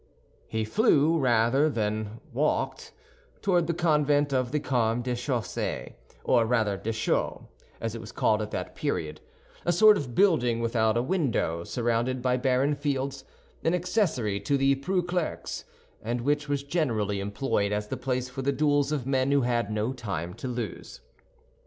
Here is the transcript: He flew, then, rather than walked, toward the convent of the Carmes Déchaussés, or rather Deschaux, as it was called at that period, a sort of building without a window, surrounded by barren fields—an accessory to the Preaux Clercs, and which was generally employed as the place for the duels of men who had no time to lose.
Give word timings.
He 0.47 0.65
flew, 0.65 1.11
then, 1.13 1.21
rather 1.21 1.69
than 1.69 2.19
walked, 2.33 2.91
toward 3.43 3.67
the 3.67 3.73
convent 3.75 4.33
of 4.33 4.51
the 4.51 4.59
Carmes 4.59 5.05
Déchaussés, 5.05 5.93
or 6.23 6.43
rather 6.47 6.75
Deschaux, 6.75 7.47
as 7.79 7.93
it 7.93 8.01
was 8.01 8.11
called 8.11 8.41
at 8.41 8.49
that 8.49 8.73
period, 8.75 9.21
a 9.63 9.71
sort 9.71 9.97
of 9.97 10.15
building 10.15 10.59
without 10.59 10.97
a 10.97 11.03
window, 11.03 11.63
surrounded 11.63 12.19
by 12.23 12.35
barren 12.35 12.73
fields—an 12.73 13.75
accessory 13.75 14.39
to 14.39 14.57
the 14.57 14.73
Preaux 14.73 15.03
Clercs, 15.03 15.65
and 16.01 16.21
which 16.21 16.49
was 16.49 16.63
generally 16.63 17.19
employed 17.19 17.71
as 17.71 17.89
the 17.89 17.95
place 17.95 18.27
for 18.27 18.41
the 18.41 18.51
duels 18.51 18.91
of 18.91 19.05
men 19.05 19.29
who 19.31 19.41
had 19.41 19.69
no 19.69 19.93
time 19.93 20.33
to 20.33 20.47
lose. 20.47 21.01